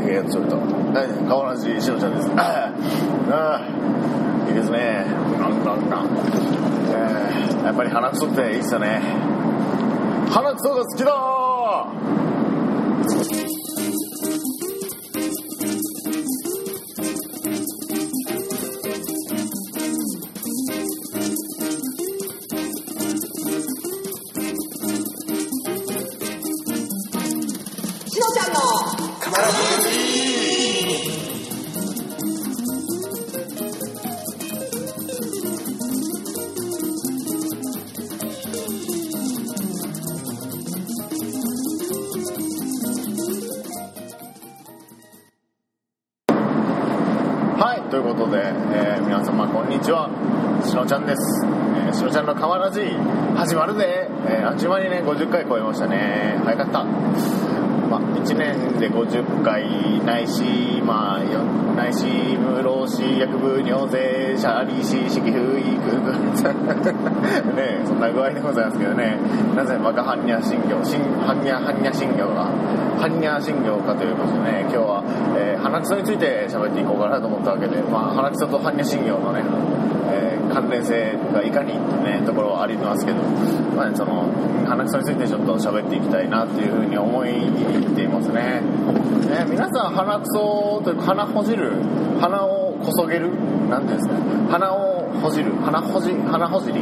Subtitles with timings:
[0.00, 0.56] でけえやつちょっと。
[0.56, 2.74] はい変わらずしのちゃんですあ
[3.30, 3.60] あ
[4.48, 5.06] いいですね。
[5.38, 6.02] なんなんな。
[6.02, 6.08] ん
[6.90, 9.00] えーやっぱり鼻くそっていいっすよね。
[10.30, 12.19] 鼻くそが好きだし
[47.90, 50.08] ということで、えー皆様こんにちは。
[50.64, 52.80] しのちゃんです、えーしのちゃんの変わらず
[53.34, 56.38] 始まるぜ、えー、あっちゅう間にね50回超えましたね。
[56.44, 56.86] 早かった。
[57.90, 59.66] まあ、1年で50回
[60.04, 61.42] ないし、まあ、よ
[61.74, 62.06] ないし、
[62.38, 65.90] 無労死、薬部、尿税、シャーリーシ、式風、イーク、
[67.56, 69.18] ねそんな具合でございますけどね、
[69.56, 72.46] なぜバカハンニャ神業、新ハンニャハンニャ神業が、
[73.00, 75.02] ハンニャ神業かということでね、今日は、
[75.36, 79.42] えー鼻くそについて喋っていこうかなと思ったわけで、まあ、鼻くそとハンニャ神業のね、
[80.12, 83.18] えー関連性がいかにってね、ところはありますけど、
[83.76, 84.26] まあね、その、
[84.66, 87.30] 鼻くそについてちょっと喋っていきたいなっていうふうに思い
[87.86, 88.60] ていますね。
[89.30, 91.72] ね皆さん鼻くそというか鼻ほじる、
[92.20, 93.30] 鼻をこそげる
[93.68, 94.14] なんていうんですか
[94.50, 96.80] 鼻をほじる、鼻ほじ、鼻ほじり。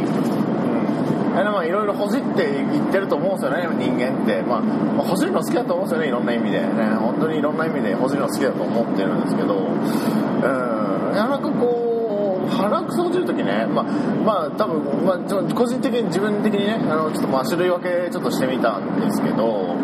[1.38, 4.42] あのまあいろいろほじって言ってると思うんですよね、人間って。
[4.42, 6.60] まあ、ほじるの好きだと思うんですよね、いろんな意味で。
[6.60, 6.66] ね、
[6.98, 13.84] 本当にいろんな意味でほじるの好きだと思ってるんですけど、うん、なんかこう、鼻くそをじるときね、まあ、
[14.24, 19.76] まあ、多分、まあ、個人的に、自分的にね、あの、ちょっとまあ、種類分けちょっとしてみたんですけど、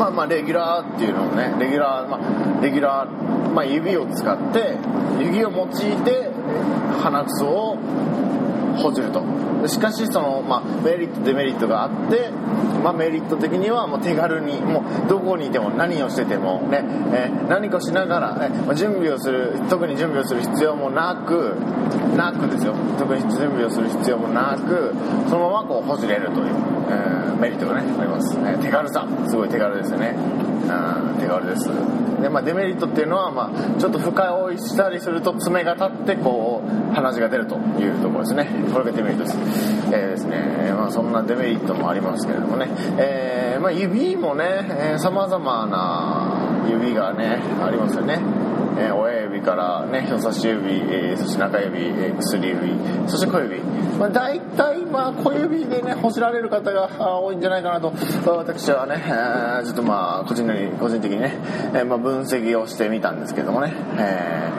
[0.00, 4.78] まあまあ、レギュラーっていうのをね、レギュラー、まあ、レギュラー、まあ、指を使って、
[5.20, 5.68] 指を用い
[6.04, 6.30] て、
[7.02, 7.78] 鼻くそを
[8.80, 9.22] ほじると。
[9.66, 12.30] しかし、その、まあ、メリット、デメリットがあって、
[12.82, 16.82] まあ、メリット的には、もう手軽に、もう、どこにいても、何をしてても、ね、
[17.12, 21.56] えー何かしながら、えまあ準備をする、特に準備をする必要もなく、
[22.16, 22.74] なくですよ。
[22.98, 24.94] 特に準備をする必要もなく、
[25.28, 26.46] そのままこう、ほじれるという、
[26.90, 28.36] えーメリットがね、あります。
[28.38, 29.06] えー手軽さ。
[29.26, 30.14] すごい手軽ですよね。
[30.62, 31.70] うん手軽です。
[32.20, 38.48] で、まあ、デメリットっていうのは、まあ、ちょっと深追いしたりすると爪が立って、こう、鼻血が出るというところですね。
[38.72, 39.38] これがデメリットです。
[39.92, 42.68] えーですね、まあ、そんなデメリットもありますけれどもね。
[42.98, 48.18] えーまあ、指もね、えー、様々な指がね、ありますよね。
[48.78, 52.74] え親指からね、人差し指、えそして中指、え薬指、
[53.06, 53.60] そして小指。
[53.98, 57.92] まあ、大体、まあ、小指でね、ほしられる方が多いんじゃないかなと、
[58.26, 61.34] 私はね、えーちょっとまあ、個人的に、個人的にね、
[61.74, 64.50] えーまあ、分析をしてみたんですけどもね、え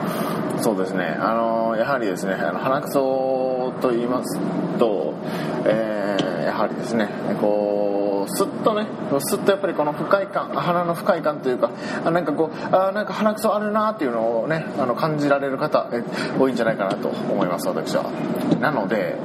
[0.58, 4.38] ーそうですね、あのーやはりですね、あの鼻くそと言います
[4.78, 5.14] と、
[5.66, 7.08] えーやはりですね、
[7.40, 7.91] こう、
[8.28, 8.86] すっとね、
[9.20, 11.70] すっとやっぱりこの不快感、鼻の不快感というか、
[12.04, 16.02] あなんかこう、あなんか鼻くそあるなっていうのをね、あの感じられる方、え
[16.38, 18.04] 多いんじゃないかなと思います、私は。
[18.60, 19.16] なので、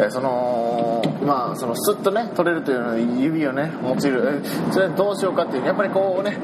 [0.00, 6.38] えその、まあ、そのスッとね、取れるというのは指をね、用いる、えそれどうしようかっていう、やっぱりこうね、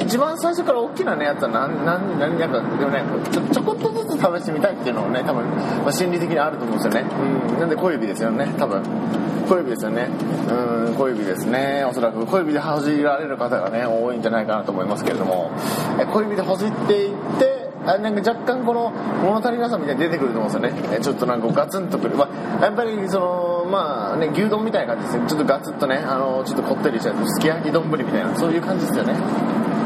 [0.00, 5.44] 一番最初から大きなね、やつは何、何、何やか、でもね、ちょちょこっとずつ試してみたいっていうのをね、多分、
[5.82, 7.10] まあ、心理的にあると思うんですよね。
[7.52, 8.82] うん、なんで小指ですよね、多分。
[9.48, 10.08] 小指ですよね。
[10.50, 11.84] うん、小指ですね。
[11.88, 15.50] おそらく小指でほじられる方がね、多いんじゃないかなと思いますけれども、
[15.98, 18.90] え小指でほじっていって、あなんか若干この
[19.22, 21.00] 物足りなさみたいに出てくると思うんですよね。
[21.00, 22.16] ちょっとなんかガツンとくる。
[22.16, 22.28] ま
[22.60, 25.28] あ、やっぱりその、まあね、牛丼みたいな感じですね。
[25.28, 29.14] ちょっとガツッとね、あの、ちょっとこってりしたやつ、すき焼き丼みたいな、そういう感じですよね。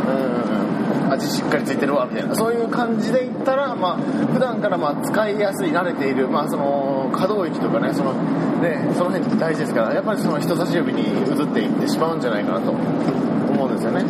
[0.09, 1.13] うん。
[1.13, 2.35] 味しっかりついてるわ、みたいな。
[2.35, 3.97] そういう感じで言ったら、まあ、
[4.33, 8.13] 普段からまあ使いやすい、慣れている、まあその、可動域とかね、その、
[8.61, 14.05] ね、その辺って大事ですから、やっぱりその人差し指に移っていってしまうんじゃないかなと思うんですよね。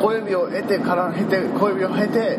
[0.00, 2.38] 小指を得てから、経て、小指を経て、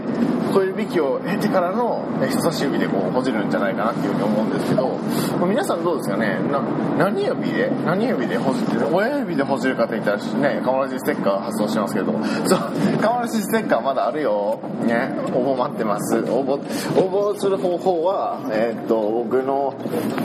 [0.53, 4.97] 小指機を経てからの人差し指でこうほじるんじゃないかなっていうふうに思うんですけど、
[5.45, 6.39] 皆さんどうですかね？
[6.51, 6.61] な
[6.97, 7.69] 何指で？
[7.85, 8.87] 何指でほじってる？
[8.91, 12.13] 親指でほじる方いたらね、かわらじステッカー発送してますけど、
[12.47, 14.59] そう、かわらじステッカーまだあるよ。
[14.85, 16.17] ね、応募待ってます。
[16.17, 19.75] 応募、応募する方法は、えーっと、僕の、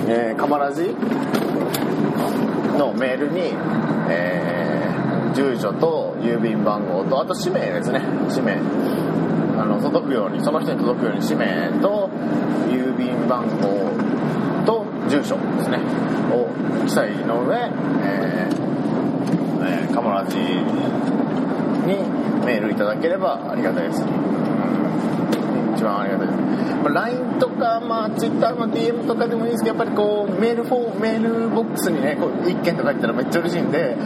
[0.09, 0.95] えー、かまらじ
[2.79, 3.53] のメールに、
[4.09, 4.55] えー
[5.35, 8.01] 住所と郵便番号とあと氏名ですね。
[8.29, 8.59] 氏名。
[9.57, 12.11] あの届くようにその人に届くように氏名と
[12.69, 13.93] 郵便番号
[14.65, 15.79] と住所ですね。
[16.33, 16.49] を
[16.87, 17.71] 記載の上、
[18.03, 18.65] えー
[19.67, 22.03] えー、カモラジに
[22.45, 26.27] メールいただければありがたいです、うん、一番ありがたい。
[26.27, 26.39] です、
[26.83, 33.97] まあ、LINE とか、まあ、Twitter の DM とかでもいいですけどやっぱりこうメールフォーメールボックスにねこう1件とか入ったらめっちゃ嬉しいんで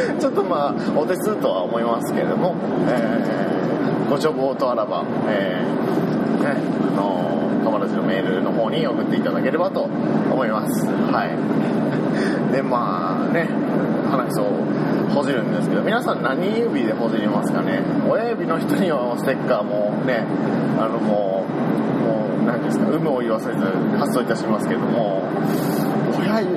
[0.18, 2.54] ちょっとまあお手数とは思いますけれども、
[2.88, 6.56] えー、ご所望とあらば、えー、ね
[6.96, 10.86] あのー友達のメールの方に送っていただければと思います。
[10.86, 11.30] はい。
[12.52, 13.48] でまあね
[14.10, 14.46] 鼻くそを
[15.14, 17.82] ほじるんですけど皆さん何指でほじりますかね？
[18.08, 20.24] 親指の人にはステッカーもね
[20.78, 21.44] あのも
[22.02, 23.58] うもう何ですか有無を言わせず
[23.98, 25.22] 発送いたしますけども。
[26.16, 26.52] 親指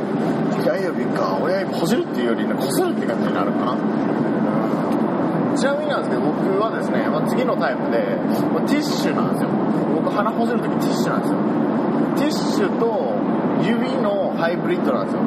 [0.64, 3.78] 親指か親指ほじるっていうよりこするって感じになるかな。
[5.58, 8.00] ちなみになんですけど僕はですね、まあ、次のタイプで、
[8.54, 9.50] まあ、ティッシュなんですよ。
[9.96, 11.38] 僕鼻ほじるときティッシュなんですよ。
[12.16, 13.14] ティッシュと
[13.62, 15.22] 指のハイブリッドなんですよ。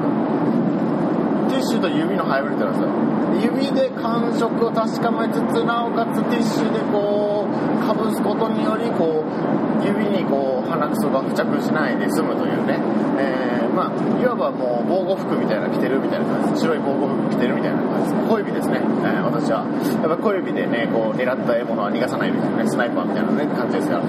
[1.48, 3.14] ティッシュと指のハイブリッドなんですよ。
[3.34, 12.78] 指で感触を確かめつつなおかつティッシュでこうかぶすことによりこう指にこう鼻くそが付着しないで済むというね、
[13.18, 19.66] えー、まあいわばもう防護服みたいな着てるみたいな感じ白い防護服着てるみたいな感じ小指ですね、えー、私は。
[20.00, 24.06] やっぱ小指でねこう狙った獲物は逃がさないみたいなねスナイパーみたいなね感じですから、え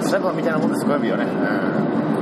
[0.00, 2.13] ー、スナイパーみたいなもんです小指をね、うん、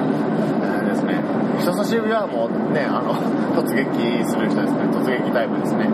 [1.62, 3.14] 人差し指はもうねあの
[3.54, 3.86] 突撃
[4.26, 4.90] する人ですね。
[4.90, 5.86] 突撃タイプですね。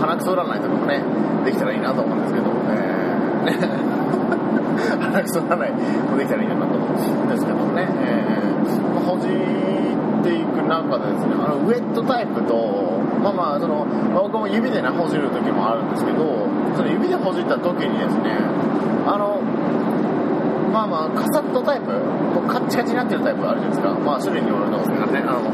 [0.00, 1.00] 鼻くそ占いとかもね
[1.44, 3.54] できたらいいなと思うんですけど、えー、ね
[5.00, 5.72] 鼻くそ占い
[6.10, 16.18] もできたらいいなと思うんですけどね、えー、ほじっていく中でですねあのウェットタイプとまあまあその僕も指でねほじる時もあるんですけど
[16.74, 18.34] その指でほじった時にですね
[19.06, 19.38] あの
[20.74, 21.86] まあまあカサットタイプ
[22.34, 23.94] こうカッチカチになってるタイプあるじゃないですか。
[23.94, 25.46] まあ種類によると思うんですけどねあの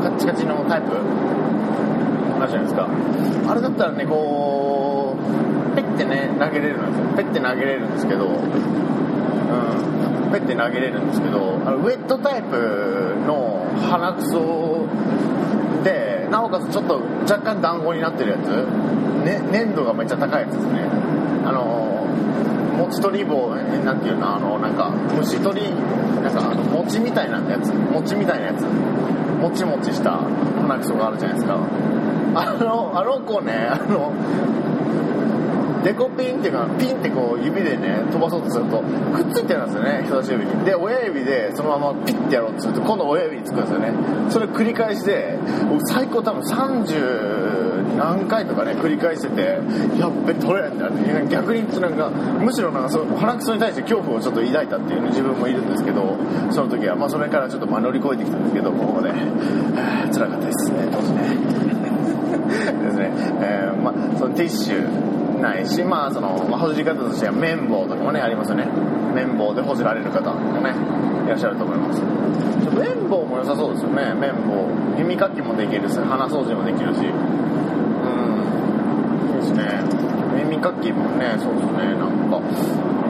[0.00, 2.88] カッチカチのタイプあるじゃないですか。
[3.50, 7.06] あれだったらねこうペッてね投げれるんですよ。
[7.16, 8.34] ペッて投げれるんですけどうん。
[10.30, 14.86] ペッて投げれるんですけどあのウェットタイプの鼻くそ
[15.84, 18.48] でなおかつちょっと若干団子になってるやつ、
[19.24, 20.88] ね、粘度がめっちゃ高いやつですね
[22.78, 25.70] 餅取り棒なんていうのあのなんか虫取り
[26.22, 28.64] なんかあの餅みたいなやつ餅みたいなやつ。
[29.44, 30.12] もちもちした
[30.62, 31.58] 鼻くそがあるじゃないですか。
[32.34, 34.10] あのあの子ねあの
[35.84, 40.64] デコピンっていうかピンってこう指でね飛ばそうとするとくっついてるんですよね人差し指に。
[40.64, 43.92] で親指でそのままピッてやろうとすると今度親指につくんですよね。
[44.30, 45.38] それ繰り返しで
[45.68, 49.42] 僕最高多分30何回とかね繰り返してて
[50.00, 56.16] やっべ取れないんだって逆になんかむしろなんかその鼻くそに対して恐怖をちょっと抱いたっていう、ね、自分もいるんですけど
[56.50, 59.12] その時はまあそれからちょっと乗り越えてきたんですけどここで。
[60.14, 61.54] 辛かったですね当時ね。
[62.84, 63.10] ですね、
[63.40, 65.23] えー、まあそのティッシュ。
[65.44, 68.64] ないし、まあ、その、まあ、ほじり方としては綿棒とかもね、ありますよね。
[69.14, 70.72] 綿棒でほじられる方もね、
[71.26, 72.00] いらっしゃると思います。
[72.72, 74.66] 綿棒も良さそうですよね、綿棒。
[74.96, 77.04] 耳かきもできるし、鼻掃除もできるし。
[77.04, 77.04] うん。
[79.28, 79.84] いいですね。
[80.34, 82.40] 耳かきもね、そうですね、なんか、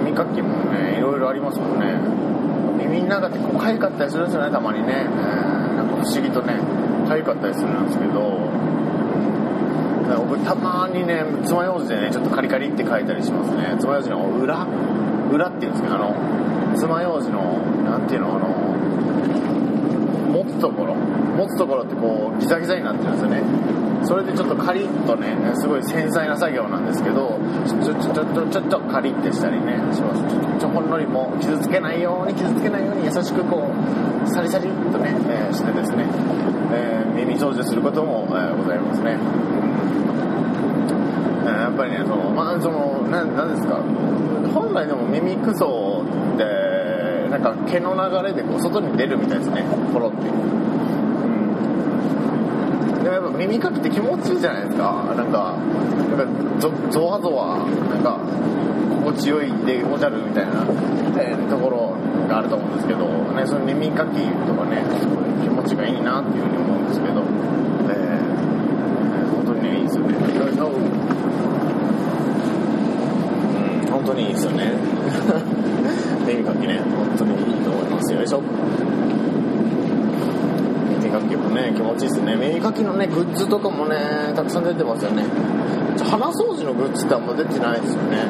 [0.02, 1.94] 耳かきもね、いろいろありますもんね。
[2.82, 5.06] 耳の中ってこう、痒かったりするんですよね、たまにね。
[5.06, 6.58] えー、なんか不思議とね、
[7.06, 8.50] 痒かったりするんですけど、
[10.16, 13.76] 僕たまにね爪楊枝でねちょっとカリカリって書いたりしますね。
[13.80, 14.66] 爪楊枝の裏？
[15.32, 16.14] 裏っていうんですかあの
[16.76, 18.46] 爪楊枝のなんていうのあの
[20.34, 20.94] 持つところ
[21.38, 23.42] 持つところってこうギザギザになってるんですよね。
[24.02, 30.22] それでちょっとカリッとねすごい繊細な作業なんですけどちょちょちょちょちょっとカリッてしたりねします。
[30.60, 36.04] ちょほんのりも傷つけないように傷つけないように優しくこうサリサリっとね、えー、してですね、
[36.72, 39.18] えー、耳掃除することも、えー、ございますね。
[41.44, 43.76] やっぱりね、その、まあ、その、ななんですか、
[44.54, 45.83] 本来でも耳くそ、
[47.34, 50.18] なんか毛の流れでこう外に出るみたいですね、ポロって。
[50.18, 50.30] う
[53.00, 53.02] ん。
[53.02, 55.12] でもやっぱ耳かきって気持ちいいじゃないですか。
[55.16, 55.56] なんか、
[56.16, 58.20] なんかゾゾワゾワ、なんか、
[59.02, 60.64] 心地よいでおじゃるみたいな、
[61.18, 61.96] えー、ところ
[62.28, 67.20] があると思うんですけど、ね、その耳かきとかね、すごい気持ちがいいなっていうふうに思うんですけど、
[67.90, 70.14] えー、本当にね、いいですよね。
[74.04, 74.70] 本当にいいですよね。
[76.26, 78.22] 耳かきね本当にいいと思いますよ。
[78.22, 78.42] いしょ。
[80.90, 82.36] 耳かきもね気持ちいいですね。
[82.36, 83.96] 耳かきのねグッズとかもね
[84.36, 85.24] たくさん出てますよね。
[85.98, 88.28] 鼻掃除のグッズってあんま出てないですよね。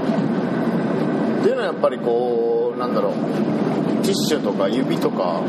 [1.41, 3.13] っていうのはやっぱりこうなんだろう。
[4.05, 5.41] ティッシュとか指とか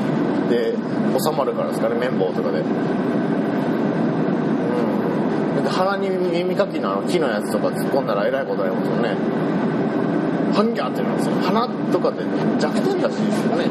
[0.50, 0.74] で
[1.20, 2.62] 収まるからですかね綿棒とかで。
[2.62, 3.25] うん
[5.70, 9.16] 鼻に耳かきのあの木のやつとか突っ込んだらえらいことになりますよね。
[10.54, 11.36] ハンギャーってなるんですよ。
[11.42, 12.24] 鼻とかって
[12.60, 13.66] 弱点らしいですよね。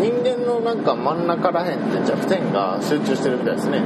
[0.00, 3.80] 人間のなんか真ん中らへんって弱点が集中してるみたいですね。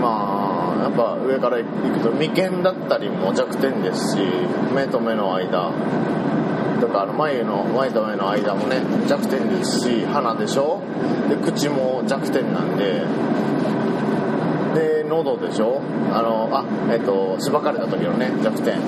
[0.00, 4.18] まあやっぱ上から行くと眉間だったりも弱点ですし
[4.74, 5.72] 目と目の間。
[6.80, 10.82] とか眉の眉と目の間もね弱点ですし鼻でしょ？
[11.28, 13.02] で口も弱点なんで
[15.24, 15.80] で喉でしょ？
[16.12, 18.78] あのあえっとしばかれた時のね弱点。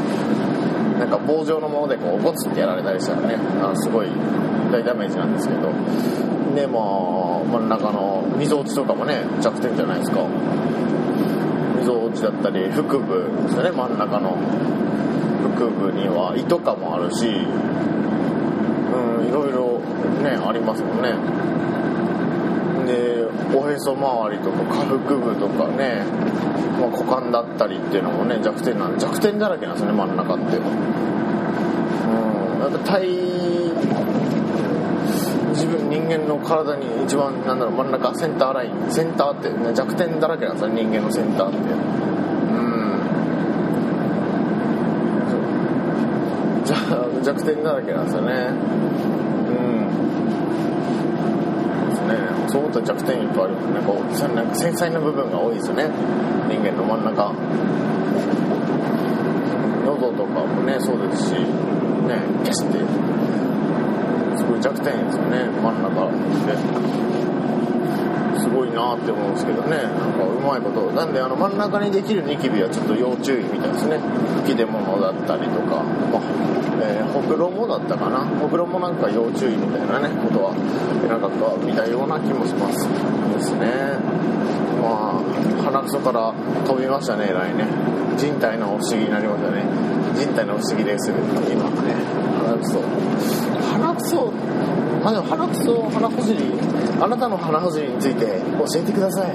[0.99, 4.09] なんか棒状のものでこうゴツってやられたりしたらねあのすごい
[4.73, 5.73] 大ダメージなんですけど。
[6.55, 10.27] でも真ん中の溝落ちとかもね弱点じゃないですか。
[11.79, 14.37] 溝落ちだったり腹部ですよね真ん中の。
[15.57, 17.27] 腹部には胃とかもあるし。
[17.27, 17.31] う
[19.25, 19.79] んいろいろ
[20.25, 21.13] ねありますもんね。
[22.89, 26.03] でおへそ周りとか下腹部とかね、
[26.81, 30.57] まあ、股間だったりっていうのもね弱点なんで弱点だらけなんですよね真ん中って。
[30.57, 30.65] うん。
[32.61, 33.07] やっぱ体
[35.53, 41.59] 自分人間の体に一番なんだろう真ん中センターラインセンターって、ね、弱点だらけなんですよ人間のセンターって。
[41.59, 41.61] う
[46.63, 46.65] ん。
[46.65, 46.77] じゃ
[47.23, 48.33] 弱点だらけなんですよね
[49.49, 49.89] うん
[51.91, 55.85] ですねそう思ったら弱点いっぱいあるんでねこうさなんか繊細な部分が多いですよね。
[56.49, 57.33] 人間の真ん中。
[59.85, 62.79] 喉とかもねそうですしね決して
[64.37, 65.47] すごい弱点ですよね。
[65.63, 66.11] 真ん中。
[66.47, 67.28] で
[68.49, 69.77] すごいなって思うんですけどね。
[69.77, 70.91] なんかうまいこと。
[70.93, 74.01] なんであの真ん中にできるニキビはちょっと要注意みたいですね。
[74.49, 76.23] 吹き出物だったりとか、まあ
[76.81, 78.25] えーほくろもだったかな。
[78.41, 80.55] ほくろもなんか要注意みたいなねことは
[81.09, 81.29] なんか
[81.61, 84.01] 見たような気もしますですね。
[84.81, 85.23] まあ
[85.65, 86.33] 鼻くそから
[86.65, 87.67] 飛びましたねえらいね
[88.17, 89.65] 人体の不思議になりましたね。
[90.17, 91.93] 人体の不思議です今ね。
[92.41, 92.81] 鼻くそ。
[93.77, 94.33] 鼻くそ
[95.05, 96.53] あでも鼻くそ鼻ほじり
[97.01, 99.33] あなたの鼻ほじりについて教えてください。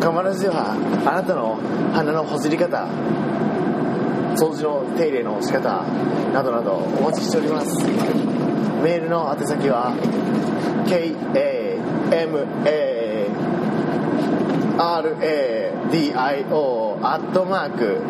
[0.00, 0.74] カマラジでは
[1.06, 1.58] あなたの
[1.94, 2.86] 鼻のほじり方
[4.36, 5.82] 掃除の手入れの仕方
[6.32, 7.86] などなどお待ちしております。
[8.82, 9.94] メールの宛先は
[15.90, 18.02] KAMARADIO アットマーク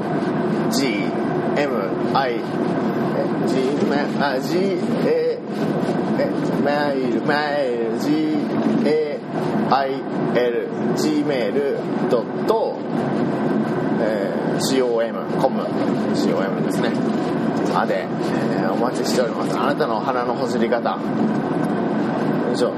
[0.73, 2.41] GMI
[3.47, 3.55] G
[4.21, 5.39] あ G A
[6.17, 6.25] メ
[6.97, 7.35] イルメ
[7.69, 8.37] イル G
[8.87, 9.19] A
[9.71, 10.03] I
[10.37, 12.79] L Gmail ドット
[14.01, 15.63] えー COM、コム、
[16.15, 16.91] COM ですね。
[17.73, 19.57] まで、えーお待ちしております。
[19.59, 20.97] あなたの鼻のほじり方、よ
[22.53, 22.73] いしょ、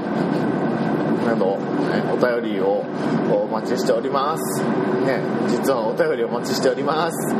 [1.25, 1.57] など、
[1.91, 2.85] えお便りを
[3.31, 4.63] お待ちしております。
[5.05, 7.35] ね、実はお便りお待ちしております。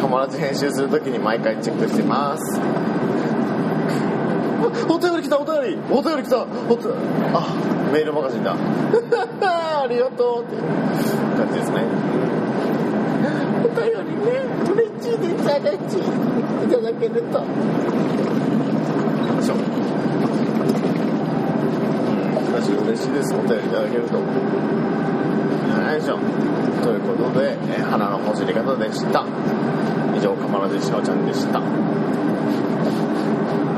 [0.00, 2.60] 友達編集するときに毎回チェックしてます。
[4.88, 5.78] おお便り来たお便り。
[5.90, 6.42] お便り来た。
[6.42, 6.92] お便
[7.34, 7.46] あ
[7.92, 8.54] メールマガジンだ。
[9.42, 10.56] ありがとうって。
[11.36, 11.84] 感じですね。
[13.64, 14.30] お便りね
[14.74, 16.02] 嬉しいですあがちい
[16.68, 17.38] ただけると。
[19.42, 19.54] しょ。
[19.54, 19.60] うん
[22.52, 23.34] 私嬉しいです。
[23.34, 24.16] お便りいただけると。
[24.16, 24.22] よ
[25.98, 26.18] いしょ。
[26.82, 29.24] ということで、えー花のほじり方でした。
[30.16, 31.60] 以上鎌田しのちゃんでした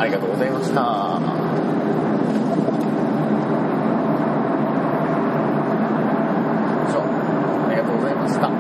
[0.03, 0.83] ありがとうございました。
[0.83, 1.21] あ
[7.71, 8.51] りがとうございました。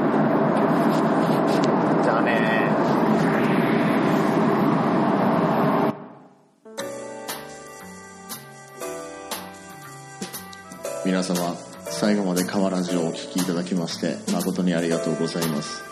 [11.05, 11.57] 皆様
[11.87, 15.83] 最後まで川ラジオをお聞きいただきまして誠にありがとうございます。